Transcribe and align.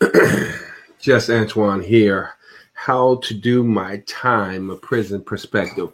Just 1.00 1.30
Antoine 1.30 1.82
here. 1.82 2.32
How 2.74 3.16
to 3.16 3.34
do 3.34 3.64
my 3.64 3.98
time, 4.06 4.70
a 4.70 4.76
prison 4.76 5.22
perspective. 5.22 5.90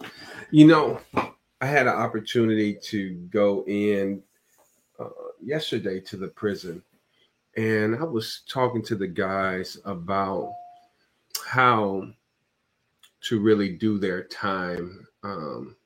You 0.51 0.69
know, 0.69 1.01
I 1.61 1.67
had 1.67 1.87
an 1.89 1.95
opportunity 1.95 2.77
to 2.85 3.15
go 3.31 3.65
in 3.67 4.23
uh, 5.01 5.09
yesterday 5.43 6.01
to 6.03 6.17
the 6.17 6.29
prison, 6.29 6.83
and 7.57 7.97
I 7.97 8.05
was 8.05 8.43
talking 8.49 8.83
to 8.85 8.97
the 8.97 9.09
guys 9.09 9.79
about 9.85 10.53
how 11.47 12.09
to 13.23 13.41
really 13.41 13.71
do 13.71 13.99
their 13.99 14.25
time. 14.25 15.07
Um, 15.25 15.77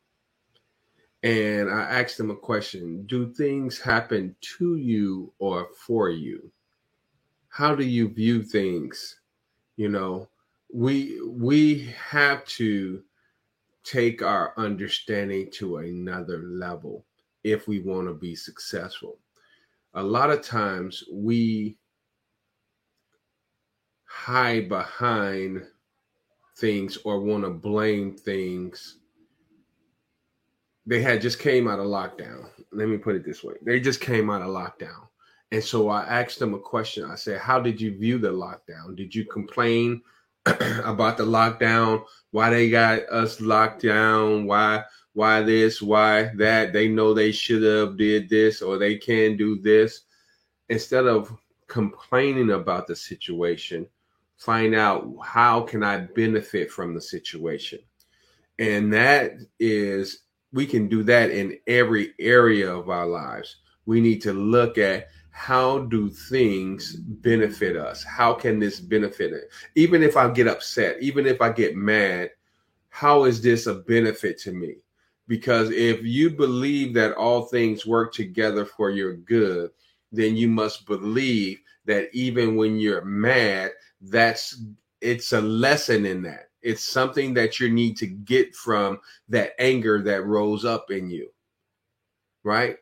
and 1.22 1.70
I 1.70 1.82
asked 1.82 2.18
them 2.18 2.30
a 2.30 2.36
question 2.36 3.04
Do 3.06 3.32
things 3.32 3.80
happen 3.80 4.36
to 4.58 4.76
you 4.76 5.32
or 5.38 5.68
for 5.76 6.10
you? 6.10 6.50
How 7.50 7.74
do 7.74 7.84
you 7.84 8.08
view 8.08 8.42
things? 8.42 9.20
You 9.76 9.88
know, 9.88 10.28
we 10.72 11.20
we 11.26 11.92
have 12.10 12.44
to 12.46 13.02
take 13.82 14.22
our 14.22 14.54
understanding 14.56 15.50
to 15.52 15.78
another 15.78 16.38
level 16.38 17.04
if 17.42 17.66
we 17.66 17.80
want 17.80 18.06
to 18.06 18.14
be 18.14 18.34
successful. 18.34 19.18
A 19.94 20.02
lot 20.02 20.30
of 20.30 20.42
times 20.42 21.02
we 21.12 21.76
hide 24.04 24.68
behind 24.68 25.66
things 26.56 26.98
or 27.04 27.20
want 27.20 27.42
to 27.42 27.50
blame 27.50 28.16
things. 28.16 28.98
They 30.86 31.02
had 31.02 31.20
just 31.20 31.40
came 31.40 31.66
out 31.66 31.80
of 31.80 31.86
lockdown. 31.86 32.50
Let 32.70 32.88
me 32.88 32.98
put 32.98 33.16
it 33.16 33.24
this 33.24 33.42
way. 33.42 33.54
They 33.62 33.80
just 33.80 34.00
came 34.00 34.30
out 34.30 34.42
of 34.42 34.48
lockdown. 34.48 35.08
And 35.52 35.62
so 35.62 35.88
I 35.88 36.02
asked 36.02 36.38
them 36.38 36.54
a 36.54 36.58
question. 36.58 37.10
I 37.10 37.16
said, 37.16 37.40
How 37.40 37.60
did 37.60 37.80
you 37.80 37.96
view 37.96 38.18
the 38.18 38.32
lockdown? 38.32 38.96
Did 38.96 39.14
you 39.14 39.24
complain 39.24 40.02
about 40.46 41.16
the 41.16 41.24
lockdown? 41.24 42.04
Why 42.30 42.50
they 42.50 42.70
got 42.70 43.00
us 43.10 43.40
locked 43.40 43.82
down? 43.82 44.46
Why 44.46 44.84
why 45.12 45.42
this, 45.42 45.82
why 45.82 46.30
that? 46.36 46.72
They 46.72 46.88
know 46.88 47.12
they 47.12 47.32
should 47.32 47.62
have 47.62 47.96
did 47.96 48.28
this 48.28 48.62
or 48.62 48.78
they 48.78 48.96
can 48.96 49.36
do 49.36 49.60
this. 49.60 50.02
Instead 50.68 51.06
of 51.06 51.36
complaining 51.66 52.52
about 52.52 52.86
the 52.86 52.94
situation, 52.94 53.88
find 54.36 54.74
out 54.74 55.08
how 55.22 55.62
can 55.62 55.82
I 55.82 55.98
benefit 55.98 56.70
from 56.70 56.94
the 56.94 57.00
situation. 57.00 57.80
And 58.60 58.92
that 58.92 59.32
is 59.58 60.20
we 60.52 60.66
can 60.66 60.88
do 60.88 61.02
that 61.04 61.30
in 61.30 61.58
every 61.66 62.12
area 62.18 62.72
of 62.72 62.88
our 62.88 63.06
lives. 63.06 63.56
We 63.86 64.00
need 64.00 64.22
to 64.22 64.32
look 64.32 64.78
at 64.78 65.08
how 65.30 65.80
do 65.80 66.10
things 66.10 66.96
benefit 66.96 67.76
us? 67.76 68.04
How 68.04 68.34
can 68.34 68.58
this 68.58 68.80
benefit 68.80 69.32
it? 69.32 69.50
Even 69.74 70.02
if 70.02 70.16
I 70.16 70.28
get 70.30 70.48
upset, 70.48 71.00
even 71.00 71.26
if 71.26 71.40
I 71.40 71.50
get 71.50 71.76
mad, 71.76 72.30
how 72.88 73.24
is 73.24 73.40
this 73.40 73.66
a 73.66 73.74
benefit 73.74 74.38
to 74.40 74.52
me? 74.52 74.76
Because 75.28 75.70
if 75.70 76.02
you 76.02 76.30
believe 76.30 76.92
that 76.94 77.14
all 77.14 77.42
things 77.42 77.86
work 77.86 78.12
together 78.12 78.64
for 78.64 78.90
your 78.90 79.14
good, 79.14 79.70
then 80.10 80.36
you 80.36 80.48
must 80.48 80.86
believe 80.86 81.60
that 81.86 82.08
even 82.12 82.56
when 82.56 82.76
you're 82.76 83.04
mad, 83.04 83.70
that's 84.00 84.62
it's 85.00 85.32
a 85.32 85.40
lesson 85.40 86.04
in 86.04 86.22
that. 86.22 86.50
It's 86.62 86.84
something 86.84 87.32
that 87.34 87.58
you 87.58 87.70
need 87.70 87.96
to 87.98 88.06
get 88.06 88.54
from 88.54 88.98
that 89.28 89.52
anger 89.58 90.02
that 90.02 90.26
rose 90.26 90.64
up 90.64 90.90
in 90.90 91.08
you. 91.08 91.30
Right? 92.42 92.76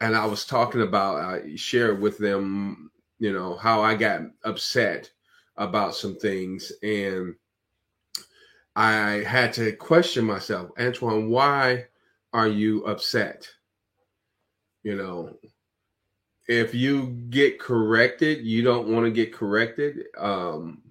And 0.00 0.14
I 0.14 0.26
was 0.26 0.44
talking 0.44 0.82
about, 0.82 1.16
I 1.16 1.56
shared 1.56 2.00
with 2.00 2.18
them, 2.18 2.90
you 3.18 3.32
know, 3.32 3.56
how 3.56 3.82
I 3.82 3.94
got 3.94 4.22
upset 4.44 5.10
about 5.56 5.94
some 5.94 6.16
things. 6.16 6.72
And 6.82 7.34
I 8.76 9.24
had 9.26 9.52
to 9.54 9.72
question 9.72 10.24
myself, 10.24 10.70
Antoine, 10.78 11.28
why 11.30 11.86
are 12.32 12.46
you 12.46 12.84
upset? 12.84 13.48
You 14.84 14.94
know, 14.94 15.36
if 16.46 16.74
you 16.74 17.06
get 17.28 17.58
corrected, 17.58 18.44
you 18.46 18.62
don't 18.62 18.88
want 18.88 19.04
to 19.04 19.10
get 19.10 19.34
corrected. 19.34 20.04
Um, 20.16 20.82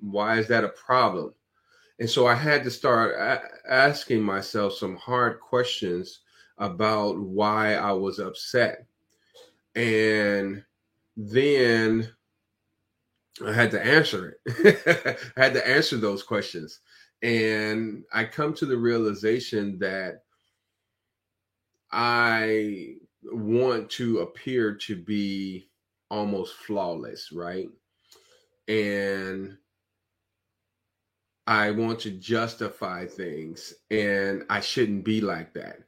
why 0.00 0.38
is 0.38 0.48
that 0.48 0.64
a 0.64 0.70
problem? 0.70 1.34
And 1.98 2.08
so 2.08 2.26
I 2.26 2.34
had 2.34 2.64
to 2.64 2.70
start 2.70 3.14
a- 3.16 3.70
asking 3.70 4.22
myself 4.22 4.72
some 4.72 4.96
hard 4.96 5.38
questions 5.40 6.20
about 6.60 7.18
why 7.18 7.74
I 7.74 7.92
was 7.92 8.18
upset. 8.18 8.86
And 9.74 10.62
then 11.16 12.08
I 13.44 13.52
had 13.52 13.70
to 13.72 13.84
answer 13.84 14.38
it. 14.46 15.22
I 15.36 15.40
had 15.40 15.54
to 15.54 15.66
answer 15.66 15.96
those 15.96 16.22
questions. 16.22 16.80
And 17.22 18.04
I 18.12 18.24
come 18.24 18.54
to 18.54 18.66
the 18.66 18.76
realization 18.76 19.78
that 19.80 20.22
I 21.90 22.94
want 23.24 23.90
to 23.90 24.20
appear 24.20 24.74
to 24.74 24.96
be 24.96 25.68
almost 26.10 26.54
flawless, 26.54 27.32
right? 27.32 27.68
And 28.68 29.56
I 31.46 31.72
want 31.72 31.98
to 32.00 32.12
justify 32.12 33.06
things, 33.06 33.74
and 33.90 34.44
I 34.48 34.60
shouldn't 34.60 35.04
be 35.04 35.20
like 35.20 35.52
that. 35.54 35.80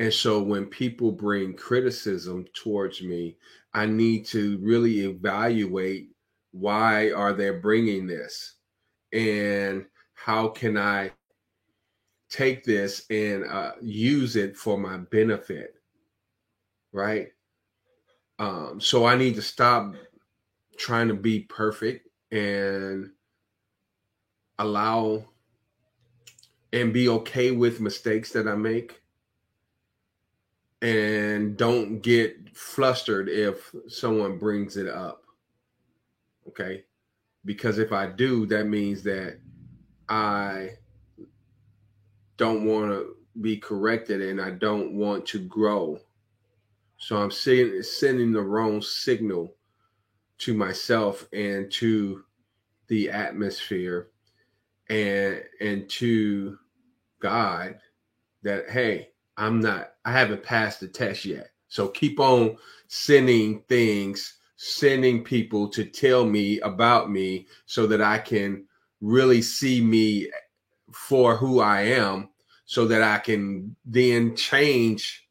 And 0.00 0.12
so 0.12 0.42
when 0.42 0.64
people 0.64 1.12
bring 1.12 1.52
criticism 1.52 2.46
towards 2.54 3.02
me, 3.02 3.36
I 3.74 3.84
need 3.84 4.24
to 4.28 4.56
really 4.62 5.00
evaluate 5.00 6.08
why 6.52 7.12
are 7.12 7.34
they 7.34 7.50
bringing 7.50 8.06
this? 8.06 8.54
And 9.12 9.84
how 10.14 10.48
can 10.48 10.78
I 10.78 11.10
take 12.30 12.64
this 12.64 13.04
and 13.10 13.44
uh, 13.44 13.72
use 13.82 14.36
it 14.36 14.56
for 14.56 14.78
my 14.78 14.96
benefit, 14.96 15.74
right? 16.92 17.28
Um, 18.38 18.80
so 18.80 19.04
I 19.04 19.16
need 19.16 19.34
to 19.34 19.42
stop 19.42 19.94
trying 20.78 21.08
to 21.08 21.14
be 21.14 21.40
perfect 21.40 22.08
and 22.32 23.10
allow 24.58 25.26
and 26.72 26.90
be 26.90 27.10
okay 27.10 27.50
with 27.50 27.82
mistakes 27.82 28.32
that 28.32 28.48
I 28.48 28.54
make 28.54 28.99
and 30.82 31.56
don't 31.56 32.00
get 32.00 32.56
flustered 32.56 33.28
if 33.28 33.74
someone 33.88 34.38
brings 34.38 34.76
it 34.76 34.88
up. 34.88 35.24
Okay? 36.48 36.84
Because 37.44 37.78
if 37.78 37.92
I 37.92 38.06
do, 38.06 38.46
that 38.46 38.66
means 38.66 39.02
that 39.02 39.38
I 40.08 40.70
don't 42.36 42.64
want 42.64 42.90
to 42.90 43.16
be 43.40 43.56
corrected 43.56 44.22
and 44.22 44.40
I 44.40 44.50
don't 44.50 44.94
want 44.94 45.26
to 45.26 45.38
grow. 45.38 45.98
So 46.98 47.16
I'm 47.16 47.30
sending, 47.30 47.82
sending 47.82 48.32
the 48.32 48.42
wrong 48.42 48.82
signal 48.82 49.54
to 50.38 50.54
myself 50.54 51.26
and 51.32 51.70
to 51.72 52.24
the 52.88 53.10
atmosphere 53.10 54.08
and 54.88 55.42
and 55.60 55.88
to 55.88 56.58
God 57.20 57.78
that 58.42 58.68
hey, 58.70 59.10
I'm 59.40 59.60
not, 59.60 59.94
I 60.04 60.12
haven't 60.12 60.42
passed 60.42 60.80
the 60.80 60.88
test 60.88 61.24
yet. 61.24 61.50
So 61.68 61.88
keep 61.88 62.20
on 62.20 62.58
sending 62.88 63.62
things, 63.68 64.34
sending 64.56 65.24
people 65.24 65.68
to 65.70 65.84
tell 65.84 66.26
me 66.26 66.60
about 66.60 67.10
me 67.10 67.46
so 67.64 67.86
that 67.86 68.02
I 68.02 68.18
can 68.18 68.66
really 69.00 69.40
see 69.40 69.80
me 69.80 70.30
for 70.92 71.36
who 71.36 71.60
I 71.60 71.82
am 71.82 72.28
so 72.66 72.86
that 72.86 73.02
I 73.02 73.18
can 73.18 73.74
then 73.84 74.36
change 74.36 75.26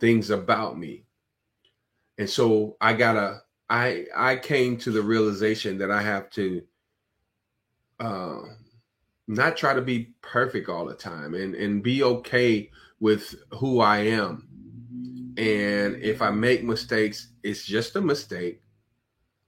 things 0.00 0.28
about 0.28 0.78
me. 0.78 1.06
And 2.18 2.28
so 2.28 2.76
I 2.80 2.92
gotta, 2.92 3.40
I 3.70 4.04
I 4.14 4.36
came 4.36 4.76
to 4.78 4.90
the 4.90 5.02
realization 5.02 5.78
that 5.78 5.90
I 5.90 6.02
have 6.02 6.28
to 6.30 6.62
uh 8.00 8.40
not 9.26 9.56
try 9.56 9.72
to 9.72 9.80
be 9.80 10.12
perfect 10.20 10.68
all 10.68 10.84
the 10.84 10.94
time 10.94 11.34
and 11.34 11.54
and 11.54 11.82
be 11.82 12.02
okay 12.02 12.70
with 13.00 13.34
who 13.52 13.80
I 13.80 13.98
am. 13.98 14.48
And 15.36 15.96
if 15.96 16.22
I 16.22 16.30
make 16.30 16.62
mistakes, 16.62 17.28
it's 17.42 17.64
just 17.64 17.96
a 17.96 18.00
mistake. 18.00 18.62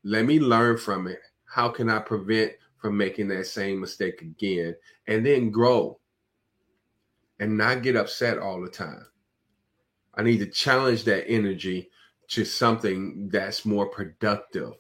Let 0.05 0.25
me 0.25 0.41
learn 0.41 0.79
from 0.79 1.07
it. 1.07 1.21
How 1.45 1.69
can 1.69 1.89
I 1.89 2.01
prevent 2.01 2.53
from 2.77 2.97
making 2.97 3.29
that 3.29 3.47
same 3.47 3.81
mistake 3.81 4.21
again 4.21 4.77
and 5.07 5.25
then 5.25 5.51
grow 5.51 5.99
and 7.41 7.57
not 7.57 7.83
get 7.83 7.97
upset 7.97 8.39
all 8.39 8.61
the 8.61 8.69
time? 8.69 9.07
I 10.15 10.23
need 10.23 10.39
to 10.39 10.47
challenge 10.47 11.05
that 11.05 11.29
energy 11.29 11.91
to 12.29 12.45
something 12.45 13.29
that's 13.31 13.65
more 13.65 13.87
productive 13.87 14.73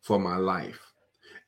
for 0.00 0.18
my 0.18 0.36
life. 0.36 0.80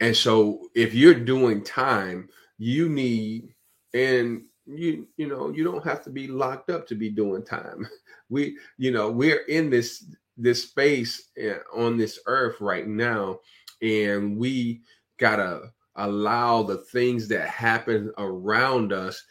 And 0.01 0.17
so 0.17 0.69
if 0.75 0.95
you're 0.95 1.15
doing 1.15 1.65
time, 1.65 2.29
you 2.59 2.89
need 2.89 3.55
and 3.93 4.45
you 4.67 5.07
you 5.17 5.29
know 5.29 5.51
you 5.51 5.65
don't 5.65 5.85
have 5.85 6.03
to 6.05 6.11
be 6.11 6.27
locked 6.27 6.71
up 6.71 6.87
to 6.89 6.95
be 6.95 7.11
doing 7.11 7.45
time. 7.45 7.89
We 8.31 8.57
you 8.79 8.91
know 8.91 9.11
we're 9.11 9.45
in 9.49 9.69
this 9.69 10.07
this 10.39 10.63
space 10.63 11.29
eh, 11.37 11.59
on 11.75 11.99
this 11.99 12.19
earth 12.27 12.59
right 12.59 12.87
now, 12.89 13.41
and 13.83 14.39
we 14.39 14.81
gotta 15.19 15.73
allow 15.97 16.63
the 16.63 16.79
things 16.79 17.29
that 17.29 17.49
happen 17.49 18.11
around 18.17 18.95
us 18.95 19.23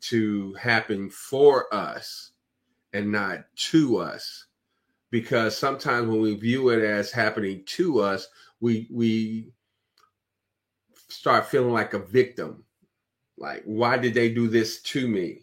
to 0.00 0.54
happen 0.54 1.10
for 1.10 1.72
us 1.72 2.32
and 2.94 3.12
not 3.12 3.44
to 3.56 3.98
us. 3.98 4.46
Because 5.10 5.56
sometimes 5.56 6.08
when 6.08 6.22
we 6.22 6.34
view 6.34 6.70
it 6.70 6.82
as 6.82 7.12
happening 7.12 7.62
to 7.66 8.00
us 8.00 8.26
we 8.60 8.86
we 8.90 9.50
start 11.08 11.46
feeling 11.46 11.72
like 11.72 11.94
a 11.94 11.98
victim 11.98 12.64
like 13.40 13.62
why 13.64 13.98
did 13.98 14.14
they 14.14 14.28
do 14.32 14.46
this 14.46 14.80
to 14.82 15.08
me 15.08 15.40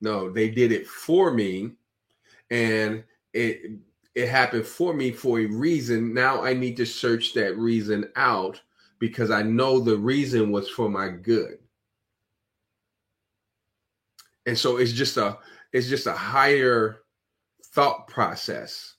no 0.00 0.30
they 0.30 0.48
did 0.48 0.72
it 0.72 0.86
for 0.86 1.30
me 1.30 1.72
and 2.50 3.04
it 3.34 3.72
it 4.14 4.28
happened 4.28 4.66
for 4.66 4.94
me 4.94 5.12
for 5.12 5.40
a 5.40 5.46
reason 5.46 6.14
now 6.14 6.42
i 6.42 6.54
need 6.54 6.76
to 6.76 6.86
search 6.86 7.34
that 7.34 7.56
reason 7.58 8.08
out 8.16 8.60
because 8.98 9.30
I 9.30 9.42
know 9.42 9.80
the 9.80 9.96
reason 9.96 10.50
was 10.50 10.68
for 10.68 10.88
my 10.88 11.08
good. 11.08 11.58
And 14.46 14.56
so 14.56 14.76
it's 14.76 14.92
just 14.92 15.16
a 15.16 15.38
it's 15.72 15.88
just 15.88 16.06
a 16.06 16.12
higher 16.12 17.02
thought 17.72 18.06
process. 18.06 18.94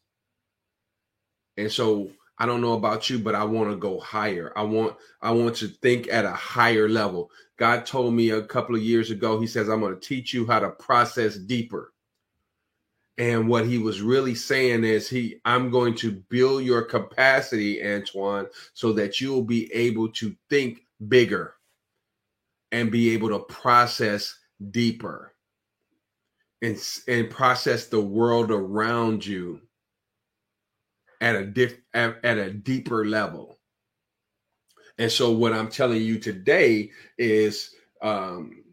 And 1.56 1.72
so 1.72 2.12
I 2.40 2.46
don't 2.46 2.62
know 2.62 2.74
about 2.74 3.10
you, 3.10 3.18
but 3.18 3.36
I 3.36 3.44
want 3.44 3.72
to 3.72 3.76
go 3.76 4.00
higher. 4.00 4.54
I 4.56 4.64
want 4.64 4.96
I 5.22 5.32
want 5.32 5.56
to 5.58 5.68
think 5.68 6.08
at 6.12 6.26
a 6.26 6.32
higher 6.32 6.88
level. 6.88 7.32
God 7.58 7.86
told 7.86 8.14
me 8.14 8.30
a 8.30 8.44
couple 8.44 8.76
of 8.76 8.84
years 8.84 9.10
ago, 9.10 9.40
he 9.40 9.48
says, 9.48 9.70
I'm 9.70 9.80
going 9.80 10.00
to 10.00 10.08
teach 10.08 10.34
you 10.34 10.46
how 10.46 10.60
to 10.60 10.70
process 10.70 11.38
deeper. 11.38 11.94
And 13.18 13.48
what 13.48 13.66
he 13.66 13.80
was 13.80 14.02
really 14.02 14.36
saying 14.36 14.84
is 14.84 15.10
he 15.10 15.42
I'm 15.46 15.72
going 15.72 15.96
to 15.96 16.12
build 16.30 16.64
your 16.64 16.84
capacity, 16.84 17.84
Antoine, 17.84 18.48
so 18.74 18.94
that 18.94 19.20
you'll 19.20 19.44
be 19.44 19.74
able 19.74 20.10
to 20.14 20.36
think 20.50 20.86
bigger 21.08 21.56
and 22.72 22.92
be 22.92 23.12
able 23.12 23.30
to 23.30 23.40
process 23.40 24.38
deeper 24.70 25.34
and, 26.62 26.78
and 27.08 27.30
process 27.30 27.88
the 27.88 28.02
world 28.02 28.52
around 28.52 29.26
you 29.26 29.62
at 31.22 31.36
a 31.36 31.46
diff, 31.46 31.78
at, 31.94 32.24
at 32.24 32.38
a 32.38 32.52
deeper 32.52 33.06
level. 33.06 33.58
And 34.98 35.12
so 35.12 35.32
what 35.32 35.54
I'm 35.54 35.70
telling 35.70 36.02
you 36.02 36.20
today 36.20 36.92
is 37.18 37.76
um, 38.02 38.64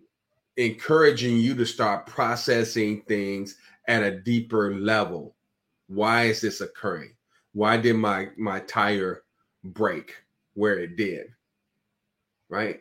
encouraging 0.56 1.36
you 1.36 1.54
to 1.54 1.66
start 1.66 2.06
processing 2.06 3.02
things 3.02 3.56
at 3.88 4.02
a 4.02 4.20
deeper 4.20 4.74
level. 4.74 5.34
Why 5.88 6.24
is 6.24 6.40
this 6.40 6.60
occurring? 6.60 7.14
Why 7.52 7.76
did 7.76 7.96
my 7.96 8.28
my 8.36 8.60
tire 8.60 9.22
break 9.62 10.14
where 10.54 10.78
it 10.78 10.96
did? 10.96 11.26
Right. 12.48 12.80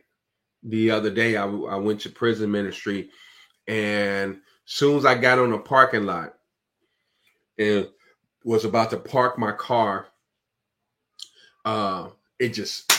The 0.64 0.92
other 0.92 1.10
day, 1.10 1.36
I, 1.36 1.46
I 1.46 1.76
went 1.76 2.00
to 2.02 2.10
prison 2.10 2.50
ministry, 2.50 3.10
and 3.68 4.40
soon 4.66 4.98
as 4.98 5.06
I 5.06 5.16
got 5.16 5.40
on 5.40 5.52
the 5.52 5.58
parking 5.58 6.06
lot 6.06 6.36
and 7.58 7.90
was 8.44 8.66
about 8.66 8.90
to 8.92 8.98
park 8.98 9.38
my 9.38 9.52
car, 9.52 10.08
uh, 11.66 12.10
it 12.40 12.50
just 12.50 12.92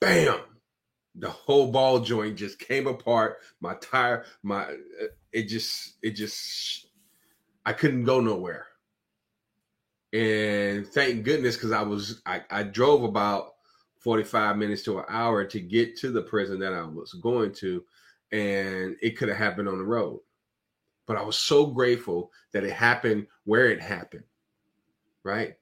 bam, 0.00 0.40
the 1.14 1.30
whole 1.30 1.70
ball 1.70 2.00
joint 2.00 2.36
just 2.36 2.58
came 2.58 2.86
apart. 2.86 3.38
My 3.60 3.74
tire, 3.74 4.24
my 4.42 4.76
it 5.32 5.44
just 5.44 5.96
it 6.02 6.10
just 6.10 6.86
I 7.66 7.72
couldn't 7.72 8.04
go 8.04 8.20
nowhere. 8.20 8.66
And 10.12 10.86
thank 10.86 11.24
goodness 11.24 11.56
because 11.56 11.72
I 11.72 11.82
was 11.82 12.22
I, 12.24 12.42
I 12.50 12.62
drove 12.62 13.02
about 13.02 13.52
45 14.00 14.56
minutes 14.56 14.82
to 14.84 14.98
an 14.98 15.04
hour 15.08 15.44
to 15.44 15.60
get 15.60 15.96
to 15.98 16.10
the 16.10 16.22
prison 16.22 16.60
that 16.60 16.72
I 16.72 16.82
was 16.82 17.12
going 17.14 17.52
to, 17.54 17.84
and 18.32 18.96
it 19.02 19.18
could 19.18 19.28
have 19.28 19.38
happened 19.38 19.68
on 19.68 19.78
the 19.78 19.84
road. 19.84 20.20
But 21.06 21.16
I 21.16 21.22
was 21.22 21.36
so 21.36 21.66
grateful 21.66 22.30
that 22.52 22.64
it 22.64 22.72
happened 22.72 23.26
where 23.44 23.70
it 23.70 23.80
happened, 23.80 24.24
right? 25.28 25.54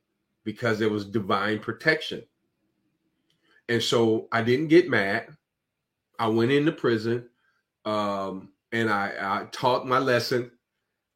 Because 0.44 0.80
it 0.80 0.90
was 0.90 1.04
divine 1.04 1.58
protection. 1.58 2.22
And 3.68 3.82
so 3.82 4.28
I 4.30 4.42
didn't 4.42 4.68
get 4.68 4.88
mad. 4.88 5.26
I 6.18 6.28
went 6.28 6.52
into 6.52 6.70
prison 6.70 7.28
um, 7.84 8.50
and 8.72 8.88
I, 8.88 9.12
I 9.18 9.46
taught 9.50 9.86
my 9.86 9.98
lesson, 9.98 10.52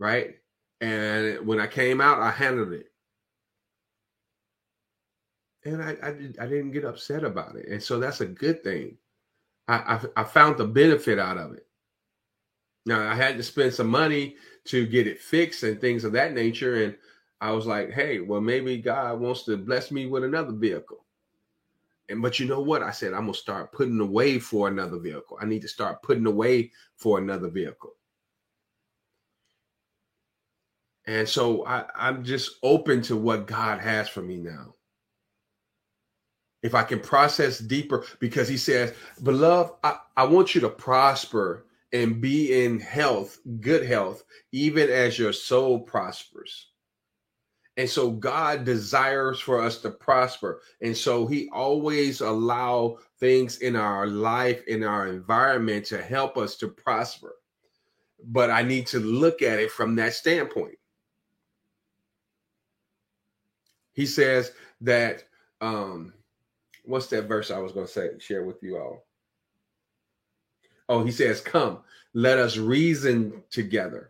right? 0.01 0.35
And 0.81 1.47
when 1.47 1.61
I 1.61 1.69
came 1.69 2.01
out, 2.01 2.19
I 2.19 2.31
handled 2.31 2.73
it. 2.73 2.87
And 5.65 5.83
I, 5.83 5.91
I, 6.03 6.09
I 6.09 6.47
didn't 6.47 6.73
get 6.73 6.85
upset 6.85 7.23
about 7.23 7.55
it. 7.55 7.69
And 7.69 7.83
so 7.83 8.01
that's 8.01 8.21
a 8.21 8.27
good 8.27 8.65
thing. 8.65 8.97
I, 9.69 9.75
I, 9.77 10.23
I 10.23 10.25
found 10.25 10.57
the 10.57 10.67
benefit 10.67 11.19
out 11.19 11.39
of 11.39 11.53
it. 11.53 11.67
Now 12.87 13.09
I 13.09 13.15
had 13.15 13.37
to 13.37 13.43
spend 13.43 13.75
some 13.75 13.89
money 13.89 14.37
to 14.65 14.87
get 14.87 15.07
it 15.07 15.21
fixed 15.21 15.63
and 15.63 15.81
things 15.81 16.03
of 16.03 16.13
that 16.13 16.33
nature. 16.33 16.83
And 16.83 16.97
I 17.41 17.53
was 17.53 17.67
like, 17.67 17.91
hey, 17.91 18.21
well, 18.21 18.41
maybe 18.41 18.77
God 18.79 19.21
wants 19.21 19.45
to 19.45 19.57
bless 19.57 19.91
me 19.91 20.07
with 20.07 20.25
another 20.25 20.53
vehicle. 20.53 21.05
And 22.09 22.21
but 22.21 22.41
you 22.41 22.47
know 22.47 22.61
what? 22.61 22.83
I 22.83 22.91
said 22.91 23.13
I'm 23.13 23.23
gonna 23.23 23.35
start 23.35 23.73
putting 23.73 24.01
away 24.01 24.39
for 24.39 24.69
another 24.69 24.99
vehicle. 24.99 25.39
I 25.41 25.47
need 25.47 25.63
to 25.63 25.69
start 25.69 26.03
putting 26.03 26.27
away 26.27 26.73
for 26.97 27.19
another 27.19 27.49
vehicle. 27.49 27.95
And 31.07 31.29
so 31.29 31.65
I, 31.67 31.85
I'm 31.97 32.25
just 32.25 32.57
open 32.63 33.01
to 33.03 33.17
what 33.17 33.47
God 33.47 33.81
has 33.81 34.09
for 34.09 34.23
me 34.23 34.37
now. 34.37 34.75
If 36.63 36.75
I 36.75 36.83
can 36.83 37.01
process 37.01 37.59
deeper, 37.59 38.05
because 38.19 38.47
he 38.49 38.59
says, 38.59 38.95
Beloved, 39.23 39.73
I, 39.83 39.97
I 40.17 40.25
want 40.25 40.55
you 40.55 40.61
to 40.61 40.69
prosper 40.69 41.67
and 41.93 42.21
be 42.21 42.65
in 42.65 42.81
health, 42.81 43.39
good 43.61 43.87
health, 43.87 44.25
even 44.53 44.91
as 44.91 45.19
your 45.19 45.33
soul 45.33 45.81
prospers. 45.81 46.70
And 47.77 47.89
so 47.89 48.11
God 48.11 48.65
desires 48.65 49.41
for 49.41 49.63
us 49.63 49.79
to 49.79 49.91
prosper. 49.91 50.61
And 50.83 50.97
so 50.97 51.27
he 51.27 51.49
always 51.53 52.21
allow 52.21 52.99
things 53.19 53.59
in 53.59 53.77
our 53.77 54.07
life, 54.07 54.63
in 54.67 54.85
our 54.85 55.07
environment 55.09 55.87
to 55.87 56.03
help 56.03 56.37
us 56.37 56.57
to 56.57 56.69
prosper. 56.69 57.37
But 58.25 58.51
I 58.51 58.63
need 58.63 58.87
to 58.89 58.99
look 58.99 59.41
at 59.41 59.61
it 59.61 59.71
from 59.71 59.95
that 59.97 60.13
standpoint. 60.13 60.77
he 63.93 64.07
says 64.07 64.53
that 64.81 65.25
um 65.61 66.13
what's 66.85 67.09
that 67.09 67.29
verse 67.29 67.51
I 67.51 67.59
was 67.59 67.73
going 67.73 67.87
to 67.87 67.93
say 67.93 68.09
share 68.19 68.45
with 68.45 68.63
you 68.63 68.79
all? 68.79 69.07
Oh, 70.89 71.05
he 71.05 71.13
says, 71.13 71.41
"Come, 71.41 71.81
let 72.15 72.39
us 72.39 72.57
reason 72.57 73.43
together. 73.51 74.10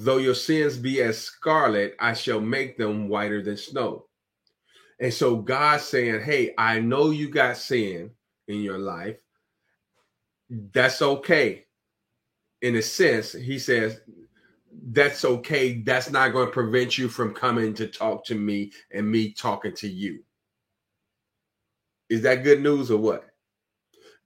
Though 0.00 0.18
your 0.18 0.34
sins 0.34 0.76
be 0.76 1.02
as 1.02 1.18
scarlet, 1.18 1.96
I 1.98 2.12
shall 2.12 2.40
make 2.40 2.76
them 2.76 3.08
whiter 3.08 3.42
than 3.42 3.56
snow." 3.56 4.08
And 5.00 5.12
so 5.12 5.36
God's 5.36 5.84
saying, 5.84 6.20
"Hey, 6.22 6.54
I 6.56 6.80
know 6.80 7.10
you 7.10 7.28
got 7.28 7.56
sin 7.56 8.12
in 8.46 8.62
your 8.62 8.78
life. 8.78 9.20
That's 10.48 11.02
okay." 11.02 11.66
In 12.62 12.76
a 12.76 12.82
sense, 12.82 13.32
he 13.32 13.58
says, 13.58 14.00
that's 14.90 15.24
okay. 15.24 15.82
That's 15.82 16.10
not 16.10 16.32
going 16.32 16.46
to 16.46 16.52
prevent 16.52 16.98
you 16.98 17.08
from 17.08 17.34
coming 17.34 17.74
to 17.74 17.86
talk 17.86 18.24
to 18.26 18.34
me 18.34 18.72
and 18.92 19.10
me 19.10 19.32
talking 19.32 19.74
to 19.76 19.88
you. 19.88 20.24
Is 22.08 22.22
that 22.22 22.44
good 22.44 22.60
news 22.60 22.90
or 22.90 22.98
what? 22.98 23.28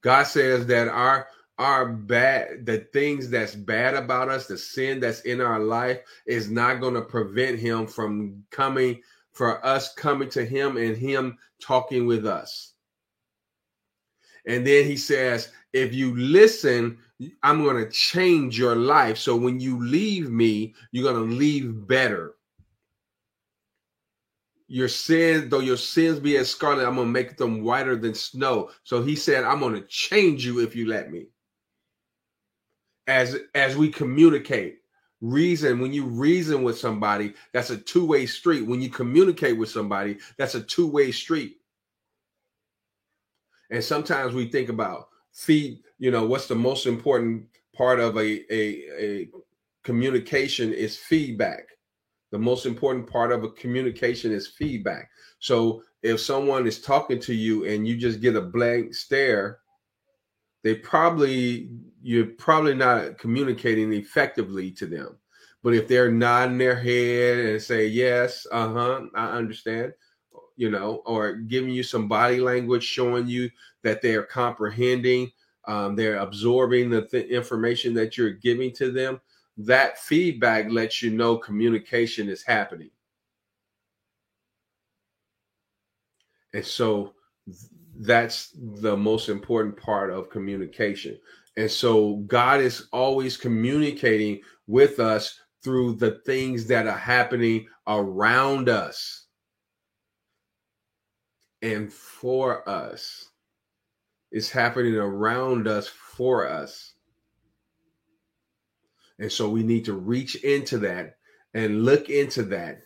God 0.01 0.23
says 0.23 0.65
that 0.67 0.87
our 0.87 1.27
our 1.63 1.87
bad 1.87 2.65
the 2.65 2.79
things 2.91 3.29
that's 3.29 3.55
bad 3.55 3.95
about 3.95 4.27
us, 4.27 4.47
the 4.47 4.57
sin 4.57 4.99
that's 4.99 5.21
in 5.21 5.39
our 5.39 5.59
life 5.59 6.01
is 6.27 6.51
not 6.51 6.81
going 6.81 6.93
to 6.93 7.01
prevent 7.01 7.57
him 7.57 7.87
from 7.87 8.43
coming 8.51 9.01
for 9.31 9.65
us 9.65 9.93
coming 9.95 10.29
to 10.29 10.45
him 10.45 10.75
and 10.75 10.97
him 10.97 11.37
talking 11.61 12.05
with 12.05 12.27
us. 12.27 12.73
And 14.45 14.67
then 14.67 14.83
he 14.85 14.97
says, 14.97 15.51
if 15.71 15.93
you 15.93 16.15
listen, 16.17 16.97
I'm 17.41 17.63
going 17.63 17.83
to 17.83 17.89
change 17.89 18.59
your 18.59 18.75
life. 18.75 19.17
So 19.17 19.35
when 19.35 19.61
you 19.61 19.79
leave 19.83 20.29
me, 20.29 20.75
you're 20.91 21.09
going 21.11 21.29
to 21.29 21.35
leave 21.35 21.87
better. 21.87 22.35
Your 24.67 24.89
sins, 24.89 25.49
though 25.49 25.61
your 25.61 25.77
sins 25.77 26.19
be 26.19 26.35
as 26.37 26.49
scarlet, 26.49 26.85
I'm 26.85 26.95
going 26.95 27.07
to 27.07 27.11
make 27.13 27.37
them 27.37 27.63
whiter 27.63 27.95
than 27.95 28.13
snow. 28.13 28.69
So 28.83 29.01
he 29.01 29.15
said, 29.15 29.45
I'm 29.45 29.61
going 29.61 29.75
to 29.75 29.87
change 29.87 30.45
you 30.45 30.59
if 30.59 30.75
you 30.75 30.87
let 30.87 31.09
me. 31.09 31.27
As 33.07 33.37
as 33.55 33.77
we 33.77 33.89
communicate, 33.89 34.79
reason 35.21 35.79
when 35.79 35.93
you 35.93 36.05
reason 36.05 36.63
with 36.63 36.77
somebody, 36.77 37.33
that's 37.53 37.69
a 37.71 37.77
two-way 37.77 38.25
street. 38.25 38.67
When 38.67 38.81
you 38.81 38.89
communicate 38.89 39.57
with 39.57 39.69
somebody, 39.69 40.17
that's 40.37 40.55
a 40.55 40.61
two-way 40.63 41.11
street. 41.11 41.57
And 43.71 43.83
sometimes 43.83 44.33
we 44.33 44.47
think 44.49 44.69
about 44.69 45.09
feed 45.33 45.79
you 45.99 46.11
know 46.11 46.25
what's 46.25 46.47
the 46.47 46.55
most 46.55 46.85
important 46.85 47.45
part 47.75 47.99
of 47.99 48.17
a, 48.17 48.53
a, 48.53 48.85
a 48.99 49.29
communication 49.83 50.73
is 50.73 50.97
feedback 50.97 51.67
The 52.31 52.39
most 52.39 52.65
important 52.65 53.07
part 53.07 53.31
of 53.31 53.43
a 53.43 53.49
communication 53.51 54.31
is 54.33 54.47
feedback. 54.47 55.09
So 55.39 55.83
if 56.01 56.19
someone 56.19 56.67
is 56.67 56.81
talking 56.81 57.19
to 57.21 57.33
you 57.33 57.65
and 57.65 57.87
you 57.87 57.95
just 57.95 58.21
get 58.21 58.35
a 58.35 58.41
blank 58.41 58.95
stare, 58.95 59.59
they 60.63 60.75
probably 60.75 61.69
you're 62.03 62.25
probably 62.25 62.75
not 62.75 63.17
communicating 63.17 63.93
effectively 63.93 64.69
to 64.71 64.85
them. 64.85 65.17
But 65.63 65.73
if 65.73 65.87
they're 65.87 66.11
nodding 66.11 66.57
their 66.57 66.75
head 66.75 67.39
and 67.39 67.61
say 67.61 67.87
yes, 67.87 68.45
uh 68.51 68.67
huh, 68.67 69.01
I 69.15 69.27
understand, 69.29 69.93
you 70.57 70.69
know, 70.69 71.01
or 71.05 71.35
giving 71.35 71.69
you 71.71 71.81
some 71.81 72.09
body 72.09 72.41
language 72.41 72.83
showing 72.83 73.27
you 73.27 73.49
that 73.83 74.01
they 74.01 74.15
are 74.15 74.23
comprehending, 74.23 75.31
um, 75.65 75.95
they're 75.95 76.17
absorbing 76.17 76.89
the 76.89 77.07
th- 77.07 77.29
information 77.29 77.93
that 77.93 78.17
you're 78.17 78.31
giving 78.31 78.73
to 78.73 78.91
them, 78.91 79.21
that 79.55 79.97
feedback 79.97 80.69
lets 80.69 81.01
you 81.01 81.11
know 81.11 81.37
communication 81.37 82.27
is 82.27 82.43
happening. 82.43 82.89
And 86.53 86.65
so 86.65 87.13
that's 88.05 88.55
the 88.55 88.97
most 88.97 89.29
important 89.29 89.77
part 89.77 90.11
of 90.11 90.29
communication. 90.29 91.17
And 91.57 91.69
so 91.69 92.17
God 92.27 92.61
is 92.61 92.87
always 92.91 93.37
communicating 93.37 94.41
with 94.67 94.99
us 94.99 95.39
through 95.63 95.95
the 95.95 96.19
things 96.25 96.65
that 96.67 96.87
are 96.87 96.97
happening 96.97 97.67
around 97.87 98.69
us 98.69 99.27
and 101.61 101.91
for 101.91 102.67
us. 102.67 103.29
It's 104.31 104.49
happening 104.49 104.95
around 104.95 105.67
us 105.67 105.87
for 105.87 106.47
us. 106.47 106.93
And 109.19 109.31
so 109.31 109.47
we 109.47 109.63
need 109.63 109.85
to 109.85 109.93
reach 109.93 110.35
into 110.43 110.79
that 110.79 111.17
and 111.53 111.85
look 111.85 112.09
into 112.09 112.43
that 112.43 112.81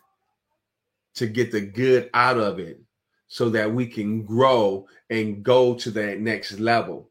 to 1.16 1.26
get 1.26 1.52
the 1.52 1.62
good 1.62 2.10
out 2.14 2.38
of 2.38 2.60
it 2.60 2.80
so 3.28 3.50
that 3.50 3.72
we 3.72 3.86
can 3.86 4.24
grow 4.24 4.88
and 5.10 5.44
go 5.44 5.74
to 5.76 5.92
that 5.92 6.20
next 6.20 6.60
level. 6.60 7.10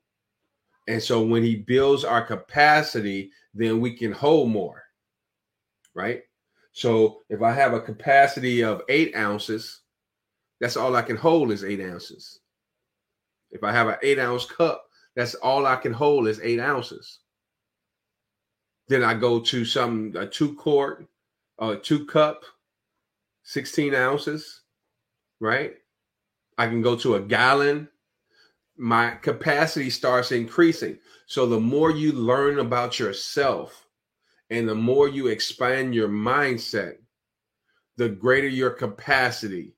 And 0.89 1.03
so 1.03 1.23
when 1.23 1.43
he 1.43 1.57
builds 1.57 2.05
our 2.05 2.25
capacity, 2.25 3.31
then 3.55 3.81
we 3.81 3.97
can 3.97 4.13
hold 4.13 4.51
more 4.51 4.87
right? 5.97 6.23
So 6.73 7.23
if 7.31 7.43
I 7.43 7.53
have 7.53 7.73
a 7.73 7.81
capacity 7.81 8.63
of 8.63 8.83
eight 8.89 9.17
ounces, 9.17 9.81
that's 10.61 10.77
all 10.77 10.95
I 10.95 11.03
can 11.03 11.17
hold 11.17 11.51
is 11.51 11.65
eight 11.65 11.81
ounces. 11.81 12.41
If 13.51 13.65
I 13.65 13.73
have 13.73 13.89
an 13.89 13.97
eight 14.03 14.19
ounce 14.19 14.45
cup, 14.45 14.85
that's 15.17 15.35
all 15.35 15.67
I 15.67 15.77
can 15.77 15.93
hold 15.93 16.29
is 16.29 16.39
eight 16.43 16.61
ounces. 16.61 17.21
Then 18.89 19.03
I 19.03 19.15
go 19.15 19.41
to 19.41 19.65
some 19.65 20.13
a 20.15 20.27
two 20.27 20.55
quart, 20.55 21.07
uh, 21.59 21.77
two 21.83 22.05
cup, 22.05 22.43
16 23.45 23.95
ounces, 23.95 24.63
right? 25.41 25.75
I 26.59 26.67
can 26.67 26.83
go 26.83 26.97
to 26.97 27.17
a 27.17 27.21
gallon. 27.21 27.89
My 28.77 29.11
capacity 29.11 29.91
starts 29.91 30.33
increasing. 30.33 30.99
So 31.27 31.47
the 31.47 31.61
more 31.61 31.91
you 31.91 32.13
learn 32.13 32.59
about 32.59 32.99
yourself, 32.99 33.87
and 34.51 34.69
the 34.69 34.75
more 34.75 35.09
you 35.09 35.27
expand 35.27 35.95
your 35.95 36.09
mindset, 36.09 36.97
the 37.97 38.09
greater 38.09 38.49
your 38.49 38.71
capacity. 38.71 39.73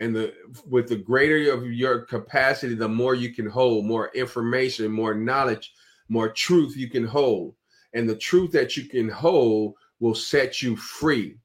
And 0.00 0.16
the 0.16 0.34
with 0.66 0.88
the 0.88 0.96
greater 0.96 1.52
of 1.52 1.70
your 1.70 2.00
capacity, 2.00 2.74
the 2.74 2.88
more 2.88 3.14
you 3.14 3.34
can 3.34 3.46
hold, 3.46 3.84
more 3.84 4.10
information, 4.14 4.90
more 4.90 5.14
knowledge, 5.14 5.74
more 6.08 6.30
truth 6.30 6.76
you 6.76 6.88
can 6.88 7.04
hold. 7.04 7.54
And 7.92 8.08
the 8.08 8.16
truth 8.16 8.50
that 8.52 8.76
you 8.76 8.84
can 8.84 9.08
hold 9.08 9.74
will 10.00 10.14
set 10.14 10.62
you 10.62 10.74
free. 10.76 11.36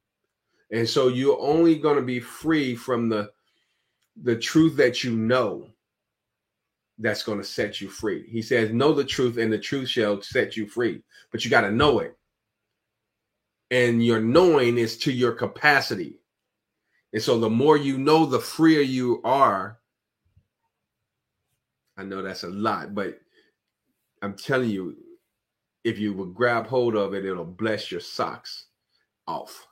And 0.72 0.88
so 0.88 1.08
you're 1.08 1.40
only 1.40 1.76
going 1.76 1.96
to 1.96 2.02
be 2.02 2.18
free 2.18 2.74
from 2.74 3.08
the 3.08 3.30
the 4.22 4.36
truth 4.36 4.76
that 4.76 5.04
you 5.04 5.16
know 5.16 5.68
that's 6.98 7.22
going 7.22 7.38
to 7.38 7.44
set 7.44 7.80
you 7.80 7.88
free. 7.88 8.26
He 8.28 8.42
says, 8.42 8.72
Know 8.72 8.92
the 8.92 9.04
truth, 9.04 9.36
and 9.36 9.52
the 9.52 9.58
truth 9.58 9.88
shall 9.88 10.22
set 10.22 10.56
you 10.56 10.66
free. 10.66 11.02
But 11.30 11.44
you 11.44 11.50
got 11.50 11.62
to 11.62 11.70
know 11.70 11.98
it 11.98 12.16
and 13.70 14.04
your 14.04 14.20
knowing 14.20 14.78
is 14.78 14.96
to 14.98 15.12
your 15.12 15.32
capacity. 15.32 16.20
And 17.12 17.22
so 17.22 17.38
the 17.38 17.50
more 17.50 17.76
you 17.76 17.98
know, 17.98 18.26
the 18.26 18.38
freer 18.38 18.80
you 18.80 19.20
are. 19.24 19.78
I 21.96 22.04
know 22.04 22.22
that's 22.22 22.44
a 22.44 22.48
lot, 22.48 22.94
but 22.94 23.18
I'm 24.22 24.34
telling 24.34 24.70
you, 24.70 24.96
if 25.82 25.98
you 25.98 26.12
will 26.12 26.26
grab 26.26 26.66
hold 26.66 26.94
of 26.94 27.14
it, 27.14 27.24
it'll 27.24 27.44
bless 27.44 27.90
your 27.90 28.00
socks 28.00 28.66
off. 29.26 29.66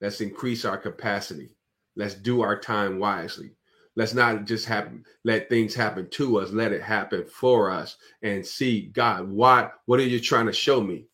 Let's 0.00 0.20
increase 0.20 0.64
our 0.64 0.78
capacity. 0.78 1.56
Let's 1.98 2.14
do 2.14 2.42
our 2.42 2.58
time 2.58 3.00
wisely. 3.00 3.50
Let's 3.96 4.14
not 4.14 4.44
just 4.44 4.66
happen, 4.66 5.04
let 5.24 5.48
things 5.48 5.74
happen 5.74 6.08
to 6.10 6.38
us. 6.38 6.52
Let 6.52 6.72
it 6.72 6.80
happen 6.82 7.26
for 7.26 7.72
us 7.72 7.96
and 8.22 8.46
see 8.46 8.82
God. 8.82 9.28
What 9.28 9.72
what 9.86 9.98
are 9.98 10.04
you 10.04 10.20
trying 10.20 10.46
to 10.46 10.52
show 10.52 10.80
me? 10.80 11.06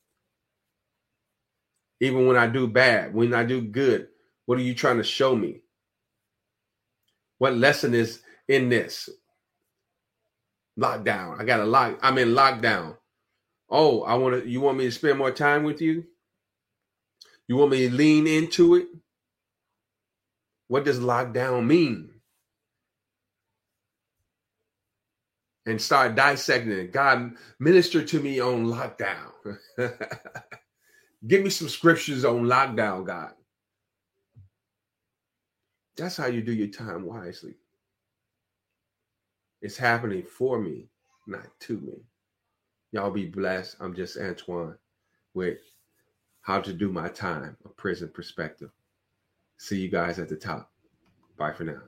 Even 2.00 2.26
when 2.26 2.36
I 2.36 2.46
do 2.46 2.68
bad, 2.68 3.14
when 3.14 3.32
I 3.32 3.44
do 3.44 3.62
good, 3.62 4.08
what 4.44 4.58
are 4.58 4.62
you 4.62 4.74
trying 4.74 4.98
to 4.98 5.04
show 5.04 5.34
me? 5.34 5.62
What 7.38 7.56
lesson 7.56 7.94
is 7.94 8.20
in 8.46 8.68
this? 8.68 9.08
Lockdown. 10.78 11.40
I 11.40 11.44
got 11.44 11.60
a 11.60 11.64
lock. 11.64 11.98
I'm 12.02 12.18
in 12.18 12.30
lockdown. 12.30 12.98
Oh, 13.70 14.02
I 14.02 14.16
want 14.16 14.42
to. 14.42 14.48
You 14.48 14.60
want 14.60 14.76
me 14.76 14.84
to 14.84 14.92
spend 14.92 15.16
more 15.16 15.30
time 15.30 15.64
with 15.64 15.80
you? 15.80 16.04
You 17.48 17.56
want 17.56 17.70
me 17.70 17.88
to 17.88 17.94
lean 17.94 18.26
into 18.26 18.74
it? 18.74 18.88
What 20.68 20.84
does 20.84 21.00
lockdown 21.00 21.66
mean? 21.66 22.10
And 25.66 25.80
start 25.80 26.14
dissecting 26.14 26.72
it. 26.72 26.92
God, 26.92 27.32
minister 27.58 28.04
to 28.04 28.20
me 28.20 28.40
on 28.40 28.66
lockdown. 28.66 29.58
Give 31.26 31.42
me 31.42 31.50
some 31.50 31.68
scriptures 31.68 32.24
on 32.24 32.44
lockdown, 32.44 33.06
God. 33.06 33.32
That's 35.96 36.16
how 36.16 36.26
you 36.26 36.42
do 36.42 36.52
your 36.52 36.68
time 36.68 37.06
wisely. 37.06 37.54
It's 39.62 39.76
happening 39.76 40.24
for 40.24 40.60
me, 40.60 40.88
not 41.26 41.48
to 41.60 41.78
me. 41.80 41.94
Y'all 42.92 43.10
be 43.10 43.26
blessed. 43.26 43.76
I'm 43.80 43.94
just 43.94 44.18
Antoine 44.18 44.76
with 45.34 45.58
how 46.42 46.60
to 46.60 46.72
do 46.72 46.92
my 46.92 47.08
time, 47.08 47.56
a 47.64 47.68
prison 47.70 48.10
perspective. 48.14 48.70
See 49.64 49.78
you 49.78 49.88
guys 49.88 50.18
at 50.18 50.28
the 50.28 50.36
top. 50.36 50.70
Bye 51.38 51.54
for 51.54 51.64
now. 51.64 51.80